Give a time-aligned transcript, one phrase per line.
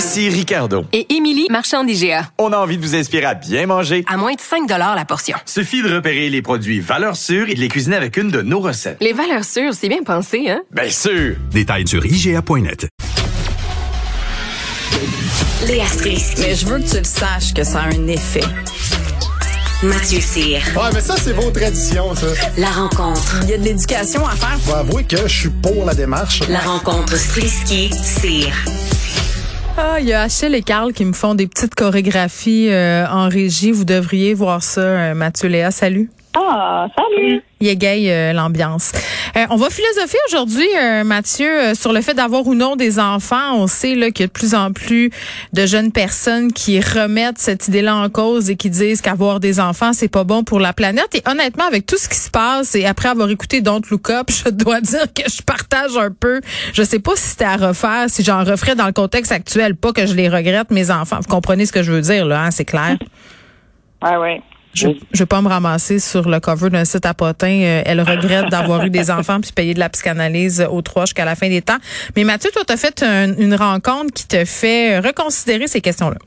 [0.00, 0.86] Ici Ricardo.
[0.94, 2.30] Et Émilie, marchand d'IGA.
[2.38, 4.02] On a envie de vous inspirer à bien manger.
[4.08, 5.36] À moins de 5 la portion.
[5.44, 8.60] Suffit de repérer les produits valeurs sûres et de les cuisiner avec une de nos
[8.60, 8.96] recettes.
[9.02, 10.62] Les valeurs sûres, c'est bien pensé, hein?
[10.70, 11.36] Bien sûr!
[11.52, 12.88] Détails sur IGA.net.
[15.66, 16.40] Léa Strisky.
[16.40, 18.40] Mais je veux que tu le saches que ça a un effet.
[19.82, 20.62] Mathieu Cyr.
[20.76, 22.26] Ouais, mais ça, c'est vos traditions, ça.
[22.56, 23.40] La rencontre.
[23.42, 24.58] Il y a de l'éducation à faire.
[24.60, 26.40] Faut avouer que je suis pour la démarche.
[26.48, 28.54] La rencontre Strisky-Cyr.
[29.76, 33.28] Ah, il y a Achille et Carl qui me font des petites chorégraphies euh, en
[33.28, 33.72] régie.
[33.72, 35.70] Vous devriez voir ça, euh, Mathieu Léa.
[35.70, 36.10] Salut.
[36.32, 37.42] Ah, salut.
[37.60, 38.92] Il égaye euh, l'ambiance.
[39.36, 43.56] Euh, on va philosopher aujourd'hui, euh, Mathieu, sur le fait d'avoir ou non des enfants.
[43.56, 45.10] On sait là qu'il y a de plus en plus
[45.52, 49.92] de jeunes personnes qui remettent cette idée-là en cause et qui disent qu'avoir des enfants,
[49.92, 51.12] c'est pas bon pour la planète.
[51.14, 54.28] Et honnêtement, avec tout ce qui se passe et après avoir écouté Don't Look Up,
[54.44, 56.40] je dois dire que je partage un peu.
[56.72, 59.74] Je sais pas si c'était à refaire, si j'en referais dans le contexte actuel.
[59.74, 61.18] Pas que je les regrette, mes enfants.
[61.20, 62.96] Vous comprenez ce que je veux dire, là, hein, c'est clair.
[64.02, 64.42] Ouais, ouais.
[64.74, 67.48] Je ne vais pas me ramasser sur le cover d'un site à potin.
[67.62, 71.24] Euh, elle regrette d'avoir eu des enfants puis payer de la psychanalyse aux trois jusqu'à
[71.24, 71.78] la fin des temps.
[72.16, 76.18] Mais Mathieu, toi, tu as fait un- une rencontre qui te fait reconsidérer ces questions-là.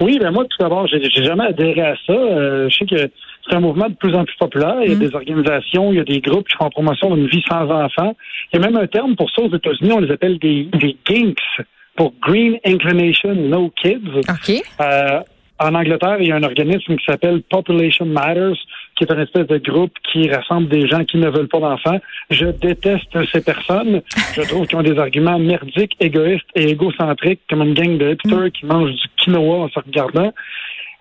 [0.00, 2.12] Oui, ben moi, tout d'abord, j'ai j'ai jamais adhéré à ça.
[2.12, 3.10] Euh, je sais que
[3.48, 4.76] c'est un mouvement de plus en plus populaire.
[4.84, 7.42] Il y a des organisations, il y a des groupes qui font promotion d'une vie
[7.48, 8.16] sans enfants.
[8.52, 10.96] Il y a même un terme pour ça aux États-Unis, on les appelle des, des
[11.06, 11.64] GINKS,
[11.96, 14.00] pour Green Inclination No Kids.
[14.28, 14.62] OK.
[14.80, 15.20] Euh,
[15.60, 18.56] en Angleterre, il y a un organisme qui s'appelle Population Matters,
[18.96, 22.00] qui est une espèce de groupe qui rassemble des gens qui ne veulent pas d'enfants.
[22.30, 24.02] Je déteste ces personnes.
[24.34, 28.50] Je trouve qu'ils ont des arguments merdiques, égoïstes et égocentriques, comme une gang de hipsters
[28.52, 30.32] qui mangent du quinoa en se regardant.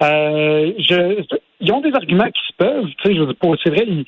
[0.01, 1.23] Euh, je,
[1.61, 2.87] ils ont des arguments qui se peuvent.
[3.05, 4.05] Je c'est vrai, ils-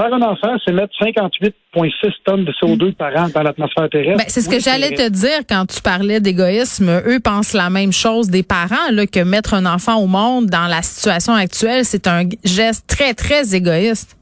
[0.00, 4.18] faire un enfant, c'est mettre 58,6 tonnes de CO2 par an dans l'atmosphère terrestre.
[4.18, 7.02] Ben, c'est ce Oui, que j'allais te dire quand tu parlais d'égoïsme.
[7.06, 10.66] Eux pensent la même chose des parents, là, que mettre un enfant au monde dans
[10.68, 14.14] la situation actuelle, c'est un geste très, très égoïste.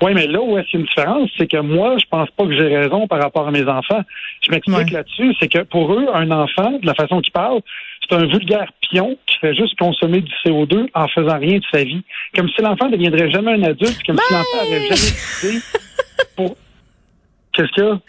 [0.00, 2.28] Oui, mais là où est-ce qu'il y a une différence, c'est que moi, je pense
[2.36, 4.02] pas que j'ai raison par rapport à mes enfants.
[4.44, 4.90] Je m'explique Ouais.
[4.90, 7.60] là-dessus, c'est que pour eux, un enfant, de la façon qu'ils parlent,
[8.02, 11.84] c'est un vulgaire pion qui fait juste consommer du CO2 en faisant rien de sa
[11.84, 12.02] vie.
[12.34, 15.58] Comme si l'enfant ne deviendrait jamais un adulte, comme si l'enfant avait jamais décidé
[16.36, 16.56] pour...
[17.52, 18.00] Qu'est-ce qu'il y a?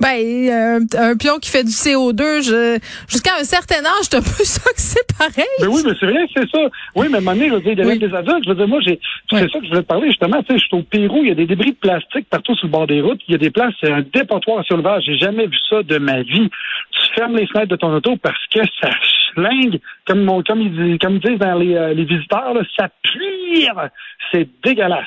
[0.00, 4.44] Ben, un pion qui fait du CO2, je, jusqu'à un certain âge, c'est un peu
[4.44, 5.44] ça que c'est pareil.
[5.60, 6.58] Ben oui, mais c'est vrai, c'est ça.
[6.94, 7.98] Oui, mais à un moment donné, je veux dire, il y a Oui.
[7.98, 8.44] même des adultes.
[8.44, 10.42] Je veux dire, moi, j'ai, c'est ça que je voulais te parler, justement.
[10.42, 12.66] Tu sais, je suis au Pérou, il y a des débris de plastique partout sur
[12.66, 13.20] le bord des routes.
[13.28, 15.00] Il y a des places, c'est un dépotoir sur le verre.
[15.00, 16.48] J'ai jamais vu ça de ma vie.
[16.92, 18.90] Tu fermes les fenêtres de ton auto parce que ça
[19.34, 23.66] schlingue, comme, ils, disent- comme ils disent dans les, euh, les visiteurs, là, ça pue.
[24.32, 25.06] C'est dégueulasse.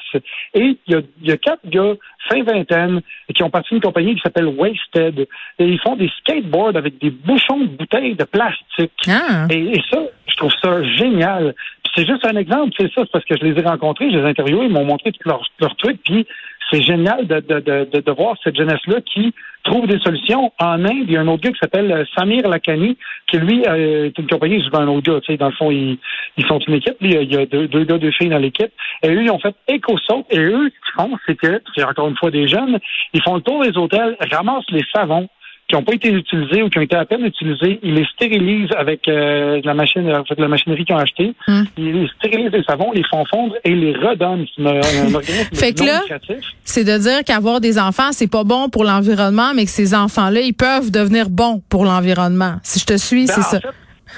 [0.53, 1.93] Et il y a, il y a quatre gars,
[2.29, 3.01] fin vingtaine,
[3.35, 5.27] qui ont parti d'une compagnie qui s'appelle Wasted.
[5.59, 8.91] Et ils font des skateboards avec des bouchons de bouteilles de plastique.
[9.07, 9.45] Ah.
[9.49, 11.53] Et, et ça, je trouve ça génial.
[11.95, 14.29] C'est juste un exemple, c'est ça, parce que je les ai rencontrés, je les ai
[14.29, 16.25] interviewés, ils m'ont montré tous leurs leur trucs, puis
[16.71, 19.33] c'est génial de, de, de, de, voir cette jeunesse-là qui
[19.63, 20.51] trouve des solutions.
[20.59, 23.63] En Inde, il y a un autre gars qui s'appelle euh, Samir Lakani, qui lui
[23.67, 25.97] euh, est une compagnie, je un autre gars, tu sais, dans le fond, ils,
[26.37, 28.71] ils sont une équipe, Lui, il y a deux, deux gars, deux filles dans l'équipe,
[29.03, 32.07] et eux, ils ont fait EcoSoap, et eux, ce qu'ils font, c'est que, c'est encore
[32.07, 32.79] une fois des jeunes,
[33.13, 35.27] ils font le tour des hôtels, ramassent les savons,
[35.69, 38.71] qui n'ont pas été utilisés ou qui ont été à peine utilisés, ils les stérilisent
[38.75, 41.35] avec euh, de la machine, en fait, de la machinerie qu'ils ont achetée.
[41.47, 41.63] Hmm.
[41.77, 44.47] Ils les stérilisent les savons, les font fondre et les redonnent.
[44.55, 46.01] C'est un, organisme Fait que là.
[46.63, 50.41] C'est de dire qu'avoir des enfants, c'est pas bon pour l'environnement, mais que ces enfants-là,
[50.41, 52.55] ils peuvent devenir bons pour l'environnement.
[52.63, 53.59] Si je te suis, Ben, c'est en ça.
[53.59, 53.67] Fait,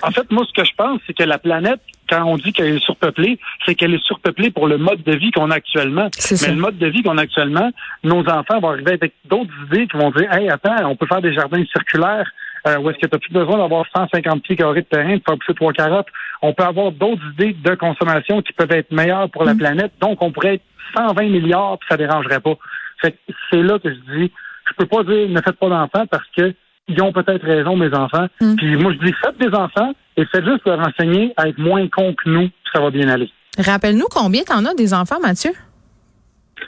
[0.04, 1.82] en fait, moi, ce que je pense, c'est que la planète,
[2.12, 5.32] quand on dit qu'elle est surpeuplée, c'est qu'elle est surpeuplée pour le mode de vie
[5.32, 6.10] qu'on a actuellement.
[6.30, 6.52] Mais ça.
[6.52, 7.72] le mode de vie qu'on a actuellement,
[8.04, 11.22] nos enfants vont arriver avec d'autres idées qui vont dire, hey, attends, on peut faire
[11.22, 12.30] des jardins circulaires.
[12.68, 15.34] Euh, où est-ce que tu n'as plus besoin d'avoir 150 pieds carrés de terrain pour
[15.34, 16.10] faire pousser trois carottes?
[16.44, 19.48] On peut avoir d'autres idées de consommation qui peuvent être meilleures pour Mm.
[19.48, 19.92] la planète.
[20.00, 20.64] Donc, on pourrait être
[20.96, 22.54] 120 milliards puis ça dérangerait pas.
[23.02, 23.18] Fait que
[23.50, 24.32] c'est là que je dis,
[24.70, 26.54] je peux pas dire ne faites pas d'enfants parce que
[26.88, 28.28] ils ont peut-être raison, mes enfants.
[28.40, 28.56] Mm.
[28.56, 31.88] Puis moi, je dis faites des enfants et faites juste leur enseigner à être moins
[31.88, 33.30] cons que nous, puis ça va bien aller.
[33.58, 35.52] Rappelle-nous combien t'en as des enfants, Mathieu?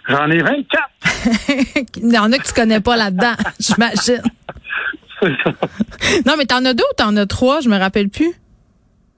[0.08, 0.68] J'en ai 24.
[1.98, 4.22] Il y en a que tu connais pas là-dedans, j'imagine.
[6.26, 7.62] Non, mais t'en as deux ou t'en as trois?
[7.62, 8.34] Je me rappelle plus.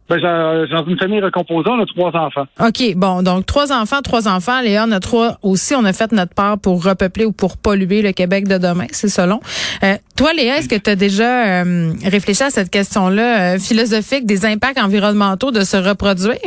[0.08, 2.46] Ben, j'ai- dans une famille recomposée, on a trois enfants.
[2.60, 4.62] OK, bon, donc trois enfants, trois enfants.
[4.62, 5.74] Léa, on a trois aussi.
[5.76, 9.10] On a fait notre part pour repeupler ou pour polluer le Québec de demain, c'est
[9.10, 9.40] selon.
[9.84, 14.28] Euh, toi, Léa, est-ce que tu as déjà euh, réfléchi à cette question-là euh, philosophique
[14.28, 16.38] des impacts environnementaux de se reproduire?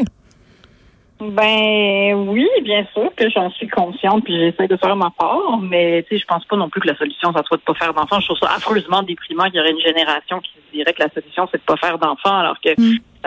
[1.21, 6.05] Ben oui, bien sûr que j'en suis consciente puis j'essaie de faire ma part, mais
[6.05, 7.93] tu sais, je pense pas non plus que la solution ça soit de pas faire
[7.93, 8.21] d'enfants.
[8.21, 11.09] Je trouve ça affreusement déprimant qu'il y aurait une génération qui se dirait que la
[11.13, 12.71] solution c'est de pas faire d'enfants, alors que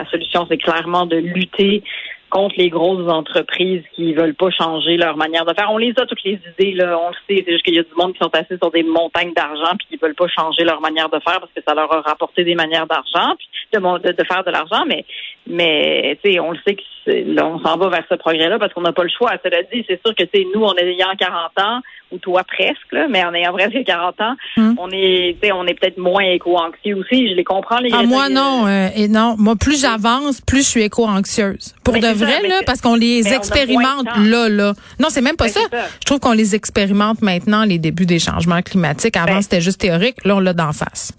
[0.01, 1.83] la solution c'est clairement de lutter
[2.30, 5.69] contre les grosses entreprises qui veulent pas changer leur manière de faire.
[5.69, 7.44] On les a toutes les idées là, on le sait.
[7.45, 9.88] C'est juste qu'il y a du monde qui sont assis sur des montagnes d'argent puis
[9.89, 12.56] qui veulent pas changer leur manière de faire parce que ça leur a rapporté des
[12.56, 14.83] manières d'argent puis de, de faire de l'argent.
[14.88, 15.06] Mais
[15.47, 18.59] mais tu sais, on le sait que c'est- là, on s'en va vers ce progrès-là
[18.59, 19.31] parce qu'on n'a pas le choix.
[19.43, 21.79] Cela dit, c'est sûr que tu sais, nous, on ayant 40 ans
[22.11, 24.75] ou toi presque, là, mais en ayant presque 40 ans, Hum.
[24.79, 27.29] on est tu sais, on est peut-être moins éco-anxieux aussi.
[27.29, 28.67] Je les comprends les Ah, Greta- moi, non.
[28.67, 29.35] euh, et non.
[29.39, 31.73] Moi, plus j'avance, plus je suis éco-anxieuse.
[31.83, 34.73] Pour Mais de ça, vrai, là, parce qu'on les expérimente là, là.
[34.99, 35.61] Non, c'est même pas Ben, ça.
[36.01, 39.17] Je trouve qu'on les expérimente maintenant, les débuts des changements climatiques.
[39.17, 40.23] Avant, Ben- c'était juste théorique.
[40.25, 41.13] Là, on l'a d'en face.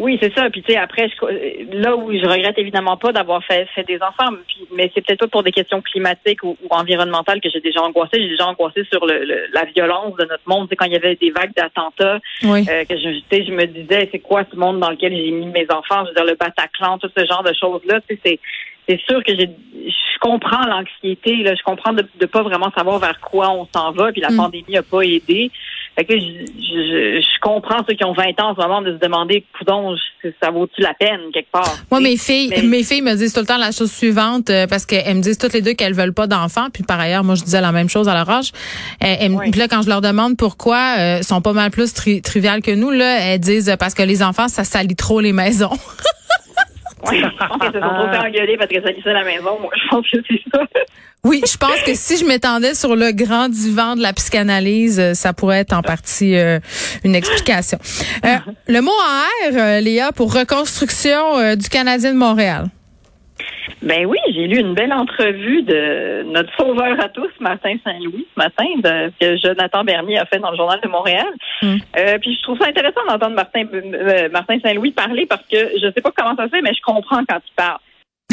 [0.00, 0.48] Oui, c'est ça.
[0.50, 3.98] Puis tu sais, après, je- là où je regrette évidemment pas d'avoir fait, fait des
[4.02, 7.60] enfants, puis- mais c'est peut-être pas pour des questions climatiques ou, ou environnementales que j'ai
[7.60, 8.20] déjà angoissé.
[8.20, 10.68] J'ai déjà angoissé sur le, le- la violence de notre monde.
[10.68, 12.66] Sais, quand il y avait des vagues d'attentats, Oui.
[12.68, 15.30] euh, que je, tu sais, je me disais, c'est quoi ce monde dans lequel j'ai
[15.30, 16.04] mis mes enfants?
[16.04, 18.00] Je veux dire, le Bataclan, tout ce genre de choses-là.
[18.08, 18.40] Tu sais, c'est
[18.88, 19.48] c'est sûr que j'ai,
[19.86, 21.36] je comprends l'anxiété.
[21.36, 24.10] Là, je comprends de, de pas vraiment savoir vers quoi on s'en va.
[24.10, 24.36] Puis la Mm.
[24.36, 25.52] pandémie a pas aidé.
[25.94, 28.92] Fait que je, je, je comprends ceux qui ont 20 ans en ce moment de
[28.92, 29.94] se demander, coudon,
[30.42, 31.76] ça vaut-tu la peine quelque part?
[31.90, 34.66] Moi, mes filles, Mais- mes filles me disent tout le temps la chose suivante euh,
[34.66, 36.68] parce qu'elles me disent toutes les deux qu'elles veulent pas d'enfants.
[36.72, 38.52] Puis par ailleurs, moi, je disais la même chose à leur âge.
[39.04, 39.50] Euh, Oui.
[39.50, 42.70] Puis là, quand je leur demande pourquoi, euh, sont pas mal plus tri triviales que
[42.70, 42.90] nous.
[42.90, 45.70] Là, elles disent parce que les enfants, ça salit trop les maisons.
[47.02, 47.78] Ouais, je pense que
[51.24, 55.14] oui, je pense que si je m'étendais sur le grand divan de la psychanalyse, euh,
[55.14, 56.58] ça pourrait être en partie euh,
[57.04, 57.78] une explication.
[58.24, 62.66] Euh, le mot en R, Léa, pour reconstruction du Canadien de Montréal.
[63.82, 68.38] Ben oui, j'ai lu une belle entrevue de notre sauveur à tous, Martin Saint-Louis, ce
[68.40, 71.26] matin, de- que Jonathan Bernier a fait dans le Journal de Montréal.
[71.62, 71.76] Mm.
[71.98, 75.90] Euh, puis je trouve ça intéressant d'entendre Martin, euh, Martin Saint-Louis parler parce que je
[75.94, 77.78] sais pas comment ça se fait, mais je comprends quand il parle.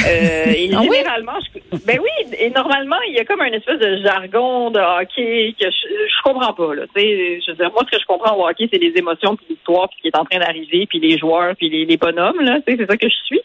[0.08, 0.96] Euh, et Ah oui?
[0.98, 4.80] généralement, je- ben oui, et normalement, il y a comme un espèce de jargon de
[4.80, 6.74] hockey que je, je comprends pas.
[6.76, 8.94] Là, Tu sais, je veux dire, moi, ce que je comprends au hockey, c'est les
[8.96, 11.86] émotions, puis l'histoire, puis ce qui est en train d'arriver, puis les joueurs, puis les,
[11.86, 12.40] les bonhommes.
[12.42, 13.42] Là, tu sais, c'est ça que je suis.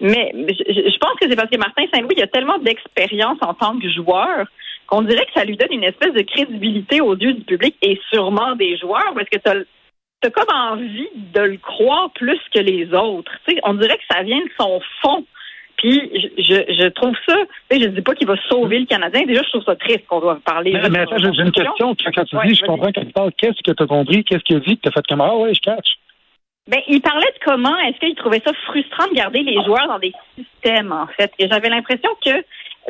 [0.00, 3.78] Mais je, je pense que c'est parce que Martin Saint-Louis a tellement d'expérience en tant
[3.78, 4.46] que joueur
[4.86, 8.00] qu'on dirait que ça lui donne une espèce de crédibilité aux yeux du public et
[8.12, 12.92] sûrement des joueurs parce que tu as, comme envie de le croire plus que les
[12.94, 13.32] autres.
[13.64, 15.24] On dirait que ça vient de son fond.
[15.78, 17.36] Puis je, je, je trouve ça,
[17.70, 19.24] je dis pas qu'il va sauver le Canadien.
[19.26, 20.72] Déjà, je trouve ça triste qu'on doit parler.
[20.72, 21.94] Mais, mais attends, j'ai une question.
[22.14, 24.24] Quand, tu Ouais, dis, je comprends quand tu parles, qu'est-ce que tu as compris?
[24.24, 25.98] Qu'est-ce qu'il a dit que tu as fait comme Ah ouais, je catch.
[26.68, 30.00] Ben, il parlait de comment est-ce qu'il trouvait ça frustrant de garder les joueurs dans
[30.00, 31.32] des systèmes, en fait.
[31.38, 32.42] Et j'avais l'impression que,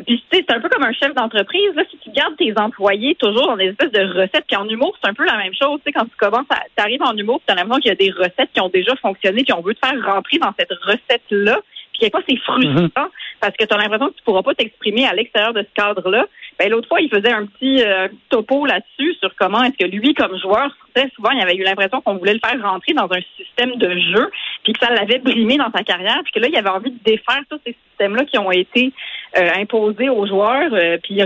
[0.03, 2.53] puis tu sais, c'est un peu comme un chef d'entreprise, là, si tu gardes tes
[2.57, 5.53] employés toujours dans des espèces de recettes, puis en humour, c'est un peu la même
[5.53, 7.91] chose, tu sais, quand tu commences à, t'arrives en humour, tu as l'impression qu'il y
[7.91, 10.73] a des recettes qui ont déjà fonctionné, puis on veut te faire rentrer dans cette
[10.81, 11.59] recette-là,
[11.97, 15.13] puis quelquefois, c'est frustrant, parce que tu as l'impression que tu pourras pas t'exprimer à
[15.13, 16.25] l'extérieur de ce cadre-là.
[16.59, 20.13] Ben, l'autre fois, il faisait un petit euh, topo là-dessus sur comment est-ce que lui,
[20.13, 23.19] comme joueur, très souvent, il avait eu l'impression qu'on voulait le faire rentrer dans un
[23.35, 24.31] système de jeu,
[24.63, 27.03] puis que ça l'avait brimé dans sa carrière, puis que là, il avait envie de
[27.03, 28.93] défaire tous ces systèmes-là qui ont été
[29.37, 31.21] euh, imposés aux joueurs, euh, puis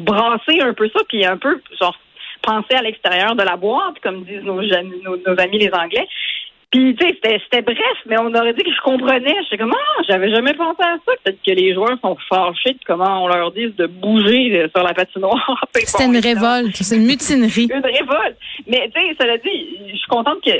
[0.00, 1.98] brasser un peu ça, puis un peu, genre,
[2.42, 6.06] penser à l'extérieur de la boîte, comme disent nos, nos amis les Anglais.
[6.70, 9.34] Puis, tu sais, c'était- c'était bref, mais on aurait dit que je comprenais.
[9.44, 11.12] J'étais comme, ah, j'avais jamais pensé à ça.
[11.24, 14.84] Peut-être que les joueurs sont fâchés de comment on leur dit de bouger euh, sur
[14.86, 15.64] la patinoire.
[15.74, 17.68] C'était bon, une révolte, c'est une mutinerie.
[17.72, 18.36] Une révolte.
[18.66, 20.50] Mais, tu sais, cela dit, je suis contente que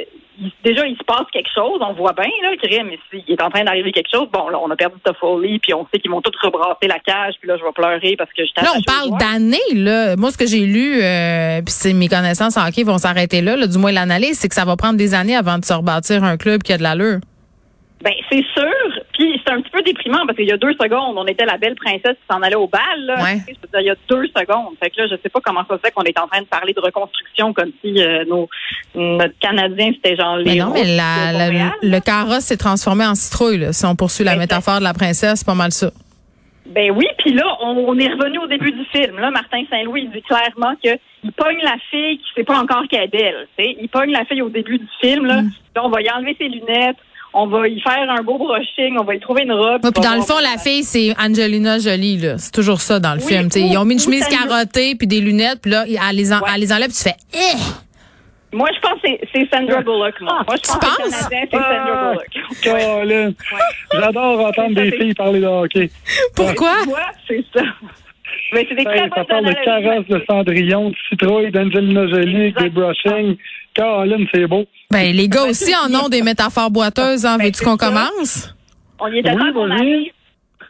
[0.41, 1.79] il- déjà, il se passe quelque chose.
[1.81, 2.51] On voit bien, là,
[2.85, 5.75] mais s'il est en train d'arriver quelque chose, bon, là, on a perdu Toffoli, puis
[5.75, 8.45] on sait qu'ils vont tous rebrasser la cage, puis là, je vais pleurer parce que
[8.45, 9.75] je Là, on parle d'années.
[9.75, 10.17] Là.
[10.17, 13.57] Moi, ce que j'ai lu, euh, puis c'est mes connaissances en hockey vont s'arrêter là,
[13.57, 16.25] là, du moins l'analyse, c'est que ça va prendre des années avant de se rebâtir
[16.25, 17.19] un club qui a de l'allure.
[18.01, 19.03] Ben, c'est sûr.
[19.13, 21.57] Puis c'est un petit peu déprimant parce qu'il y a deux secondes, on était la
[21.59, 22.81] belle princesse qui s'en allait au bal.
[23.07, 23.17] Là.
[23.25, 23.39] Ouais.
[23.49, 24.75] Je veux dire, il y a deux secondes.
[24.81, 26.47] Fait que là, je sais pas comment ça se fait qu'on est en train de
[26.47, 28.49] parler de reconstruction comme si euh, nos,
[28.95, 31.73] notre Canadien, c'était genre les Mais non, mais la, de la- Montréal.
[31.83, 33.59] le carrosse s'est transformé en citrouille.
[33.59, 33.73] Là.
[33.73, 35.91] Si on poursuit la Ben, métaphore de la princesse, c'est pas mal ça.
[36.67, 39.19] Ben oui, puis là, on, on est revenu au début du film.
[39.19, 40.91] Là, Martin Saint-Louis dit clairement que
[41.25, 43.49] il pogne la fille qui sait pas encore qu'elle est belle.
[43.59, 43.77] tu sais.
[43.81, 45.25] Il pogne la fille au début du film.
[45.27, 45.41] Là,
[45.75, 46.97] Là, on va y enlever ses lunettes.
[47.35, 49.85] On va y faire un beau brushing, on va y trouver une robe.
[49.85, 52.39] Ouais, puis dans le fond, la fille, c'est Angelina Jolie, là.
[52.39, 53.47] C'est toujours ça dans le Oui, film.
[53.47, 56.41] ou- ils ont mis une chemise carottée puis des lunettes, puis là, elle les, en-
[56.41, 56.49] Ouais.
[56.55, 57.57] elle les enlève, puis tu fais Eh!
[58.51, 60.43] Moi, je pense que c'est- Sandra Bullock, moi.
[60.47, 62.13] Moi, je Tu pense que c'est Sandra Ah,
[62.65, 63.35] Bullock.
[63.93, 65.91] J'adore entendre des filles parler de hockey.
[66.35, 66.77] Pourquoi?
[67.29, 67.61] C'est ça.
[68.53, 72.07] Mais c'est des très Hey, ça bonnes parle de carrosse, de Cendrillon, de citrouille, d'Angelina
[72.09, 73.37] Jolie, des brushing.
[73.77, 74.65] Colin, c'est beau.
[74.91, 77.37] Ben, les gars aussi en ont des métaphores boiteuses, hein.
[77.39, 78.55] Ben, Veux-tu qu'on commence?
[78.99, 80.13] On y était Oui,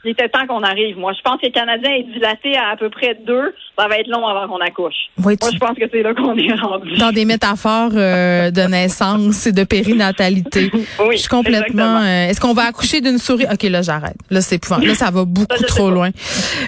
[0.05, 0.97] Il était temps qu'on arrive.
[0.97, 3.53] Moi, je pense que le Canadien est dilaté à à peu près deux.
[3.79, 4.95] Ça va être long avant qu'on accouche.
[5.19, 6.97] Oui, Moi, tu- je pense que c'est là qu'on est rendu.
[6.99, 10.71] dans des métaphores euh, de naissance et de périnatalité.
[11.01, 11.99] Oui, je suis complètement.
[12.01, 13.47] euh, Est-ce qu'on va accoucher d'une souris?
[13.53, 14.17] Ok, là j'arrête.
[14.31, 14.89] Là c'est épouvantable.
[14.89, 16.11] Là ça va beaucoup Ça, trop loin.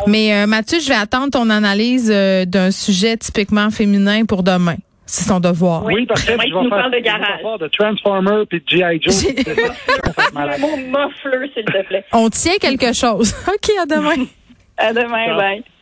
[0.07, 4.77] Mais euh, Mathieu, je vais attendre ton analyse euh, d'un sujet typiquement féminin pour demain.
[5.13, 5.85] C'est son devoir.
[5.85, 5.95] Oui.
[5.97, 7.43] Oui, parce que tu nous parles de garage.
[7.59, 9.01] de Transformer puis de G.I.
[9.03, 9.25] Joe.
[9.35, 12.05] Le mot muffler, s'il te plaît.
[12.13, 13.35] On tient quelque chose.
[13.49, 14.25] Ok, à demain.
[14.77, 15.65] À demain, bye.